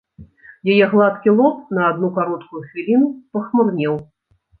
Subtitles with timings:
[0.75, 4.01] Яе гладкі лоб на адну кароткую хвіліну спахмурнеў.